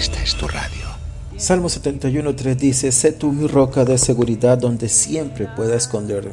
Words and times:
esta 0.00 0.22
es 0.22 0.34
tu 0.34 0.48
radio. 0.48 0.86
Salmo 1.36 1.68
71.3 1.68 2.56
dice, 2.56 2.90
sé 2.90 3.12
tú 3.12 3.32
mi 3.32 3.46
roca 3.46 3.84
de 3.84 3.98
seguridad 3.98 4.56
donde 4.56 4.88
siempre 4.88 5.46
pueda 5.46 5.76
esconderme. 5.76 6.32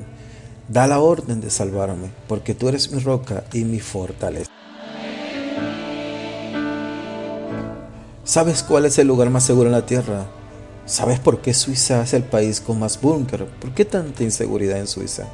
Da 0.70 0.88
la 0.88 1.00
orden 1.00 1.42
de 1.42 1.50
salvarme, 1.50 2.10
porque 2.30 2.56
tú 2.56 2.70
eres 2.70 2.94
mi 2.94 3.00
roca 3.00 3.44
y 3.52 3.66
mi 3.66 3.82
fortaleza. 3.82 4.50
¿Sabes 8.24 8.64
cuál 8.64 8.86
es 8.86 8.98
el 9.00 9.08
lugar 9.08 9.30
más 9.30 9.44
seguro 9.44 9.68
en 9.68 9.74
la 9.74 9.86
Tierra? 9.86 10.28
¿Sabes 10.86 11.20
por 11.20 11.42
qué 11.42 11.54
Suiza 11.54 12.04
es 12.04 12.14
el 12.14 12.24
país 12.24 12.62
con 12.62 12.80
más 12.80 13.02
búnker? 13.02 13.48
¿Por 13.48 13.74
qué 13.74 13.84
tanta 13.84 14.24
inseguridad 14.24 14.80
en 14.80 14.88
Suiza? 14.88 15.26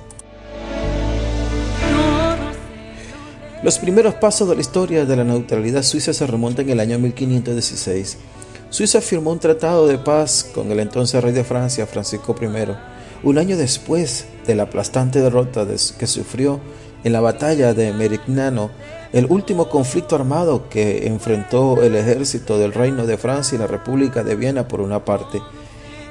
Los 3.64 3.80
primeros 3.80 4.16
pasos 4.16 4.50
de 4.50 4.56
la 4.56 4.62
historia 4.62 5.06
de 5.06 5.16
la 5.16 5.24
neutralidad 5.24 5.84
suiza 5.84 6.12
se 6.12 6.28
remontan 6.28 6.70
el 6.70 6.82
año 6.82 7.00
1516. 7.00 8.18
Suiza 8.70 9.00
firmó 9.00 9.32
un 9.32 9.40
tratado 9.40 9.88
de 9.88 9.98
paz 9.98 10.46
con 10.54 10.70
el 10.70 10.82
entonces 10.82 11.24
rey 11.24 11.32
de 11.32 11.46
Francia, 11.46 11.88
Francisco 11.88 12.36
I, 12.42 12.48
un 13.24 13.38
año 13.38 13.56
después 13.56 14.26
de 14.46 14.56
la 14.56 14.64
aplastante 14.64 15.22
derrota 15.22 15.66
que 15.98 16.08
sufrió 16.08 16.60
en 17.06 17.14
la 17.14 17.22
batalla 17.22 17.74
de 17.74 17.94
Merignano 17.94 18.70
el 19.14 19.28
último 19.30 19.70
conflicto 19.70 20.18
armado 20.18 20.68
que 20.68 21.08
enfrentó 21.08 21.82
el 21.82 21.96
ejército 21.96 22.60
del 22.60 22.74
Reino 22.74 23.06
de 23.06 23.18
Francia 23.18 23.56
y 23.56 23.60
la 23.60 23.68
República 23.68 24.26
de 24.26 24.36
Viena 24.36 24.68
por 24.68 24.82
una 24.82 25.06
parte, 25.06 25.42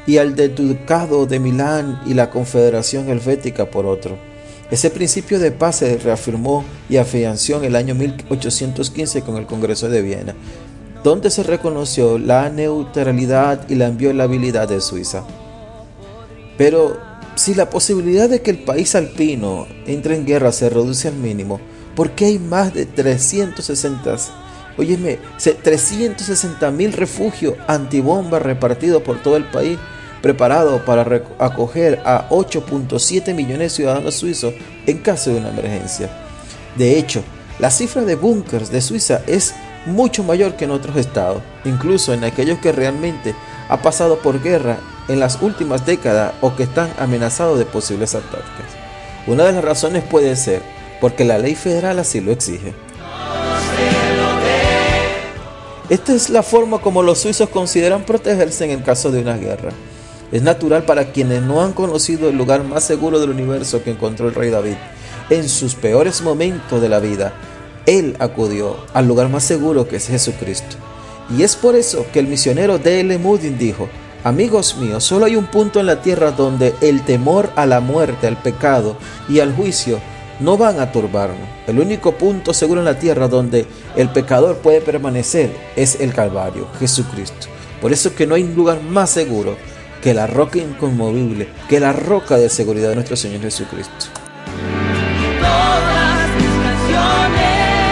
y 0.07 0.17
al 0.17 0.35
del 0.37 0.55
Ducado 0.55 1.27
de 1.27 1.39
Milán 1.39 2.01
y 2.07 2.15
la 2.15 2.31
Confederación 2.31 3.11
Helvética 3.11 3.71
por 3.71 3.85
otro. 3.85 4.32
Ese 4.73 4.89
principio 4.89 5.39
de 5.39 5.51
paz 5.53 5.77
se 5.77 5.99
reafirmó 5.99 6.65
y 6.89 6.97
afianció 6.97 7.59
en 7.59 7.65
el 7.65 7.77
año 7.77 7.95
1815 7.95 9.21
con 9.21 9.37
el 9.37 9.45
Congreso 9.45 9.91
de 9.91 10.01
Viena, 10.01 10.35
donde 11.05 11.29
se 11.29 11.43
reconoció 11.43 12.19
la 12.19 12.49
neutralidad 12.49 13.69
y 13.69 13.75
la 13.75 13.89
inviolabilidad 13.89 14.67
de 14.67 14.81
Suiza. 14.81 15.25
Pero 16.57 16.99
si 17.35 17.55
la 17.55 17.69
posibilidad 17.69 18.31
de 18.31 18.41
que 18.41 18.51
el 18.51 18.65
país 18.65 18.95
alpino 18.95 19.67
entre 19.87 20.17
en 20.17 20.25
guerra 20.25 20.53
se 20.53 20.71
reduce 20.71 21.09
al 21.09 21.17
mínimo, 21.17 21.61
porque 21.95 22.25
hay 22.25 22.39
más 22.39 22.73
de 22.73 22.87
360, 22.87 24.17
óyeme, 24.79 25.19
360 25.63 26.71
mil 26.71 26.95
refugios 26.95 27.57
antibombas 27.69 28.41
repartidos 28.41 29.03
por 29.03 29.21
todo 29.21 29.37
el 29.37 29.45
país, 29.45 29.79
preparados 30.23 30.81
para 30.83 31.03
acoger 31.39 32.01
a 32.05 32.29
8.7 32.31 33.35
millones 33.35 33.59
de 33.59 33.77
ciudadanos 33.77 34.15
suizos 34.15 34.55
en 34.87 34.99
caso 34.99 35.31
de 35.31 35.39
una 35.39 35.51
emergencia. 35.51 36.09
De 36.77 36.99
hecho, 36.99 37.23
la 37.59 37.71
cifra 37.71 38.03
de 38.03 38.15
búnkers 38.15 38.71
de 38.71 38.81
Suiza 38.81 39.21
es 39.27 39.55
mucho 39.85 40.23
mayor 40.23 40.55
que 40.55 40.65
en 40.65 40.71
otros 40.71 40.97
estados, 40.97 41.43
incluso 41.65 42.15
en 42.15 42.25
aquellos 42.25 42.59
que 42.61 42.73
realmente 42.73 43.35
ha 43.69 43.83
pasado 43.83 44.19
por 44.19 44.43
guerra 44.43 44.79
en 45.09 45.21
las 45.21 45.43
últimas 45.43 45.85
décadas 45.85 46.33
o 46.41 46.55
que 46.55 46.63
están 46.63 46.91
amenazados 46.99 47.59
de 47.59 47.67
posibles 47.67 48.15
ataques. 48.15 48.67
Una 49.27 49.45
de 49.45 49.53
las 49.53 49.65
razones 49.65 50.05
puede 50.05 50.35
ser 50.37 50.63
porque 51.01 51.25
la 51.25 51.39
ley 51.39 51.55
federal 51.55 51.99
así 51.99 52.21
lo 52.21 52.33
exige. 52.33 52.73
Esta 55.89 56.15
es 56.15 56.31
la 56.31 56.43
forma 56.43 56.79
como 56.79 57.03
los 57.03 57.19
suizos 57.19 57.49
consideran 57.49 58.05
protegerse 58.05 58.65
en 58.65 58.71
el 58.71 58.83
caso 58.83 59.11
de 59.11 59.21
una 59.21 59.37
guerra. 59.37 59.73
Es 60.33 60.43
natural 60.43 60.85
para 60.85 61.13
quienes 61.13 61.43
no 61.43 61.63
han 61.63 61.75
conocido 61.75 62.31
el 62.31 62.39
lugar 62.39 62.65
más 62.65 62.85
seguro 62.85 63.21
del 63.21 63.31
universo 63.31 63.85
que 63.85 63.91
encontró 63.91 64.29
el 64.29 64.35
rey 64.35 64.49
David. 64.49 64.77
En 65.29 65.47
sus 65.47 65.75
peores 65.75 66.23
momentos 66.23 66.81
de 66.81 66.89
la 66.89 67.01
vida, 67.01 67.35
él 67.85 68.17
acudió 68.19 68.79
al 68.95 69.07
lugar 69.07 69.29
más 69.29 69.45
seguro 69.45 69.87
que 69.87 69.97
es 69.97 70.09
Jesucristo. 70.09 70.77
Y 71.37 71.43
es 71.43 71.55
por 71.55 71.77
eso 71.77 72.07
que 72.13 72.19
el 72.19 72.29
misionero 72.29 72.79
D.L. 72.79 73.19
Moody 73.19 73.51
dijo, 73.51 73.91
Amigos 74.25 74.77
míos, 74.79 75.05
solo 75.05 75.27
hay 75.27 75.37
un 75.37 75.47
punto 75.47 75.81
en 75.81 75.87
la 75.87 76.01
tierra 76.01 76.31
donde 76.31 76.75
el 76.81 77.03
temor 77.03 77.51
a 77.55 77.67
la 77.67 77.81
muerte, 77.81 78.27
al 78.27 78.41
pecado 78.41 78.97
y 79.29 79.41
al 79.41 79.55
juicio 79.55 79.99
no 80.41 80.57
van 80.57 80.81
a 80.81 80.93
turbarnos. 80.93 81.49
El 81.67 81.79
único 81.79 82.13
punto 82.13 82.55
seguro 82.55 82.81
en 82.81 82.87
la 82.87 82.99
tierra 82.99 83.29
donde 83.29 83.67
el 83.97 84.09
pecador 84.09 84.59
puede 84.59 84.81
permanecer 84.81 85.55
es 85.77 86.01
el 86.01 86.15
Calvario, 86.15 86.69
Jesucristo. 86.79 87.49
Por 87.81 87.93
eso 87.93 88.15
que 88.15 88.27
no 88.27 88.37
hay 88.37 88.45
lugar 88.45 88.81
más 88.81 89.11
seguro 89.11 89.57
que 90.03 90.13
la 90.13 90.27
roca 90.27 90.59
inconmovible, 90.59 91.49
que 91.69 91.79
la 91.79 91.93
roca 91.93 92.37
de 92.37 92.49
seguridad 92.49 92.89
de 92.89 92.97
nuestro 92.97 93.17
Señor 93.17 93.43
Jesucristo. 93.43 94.07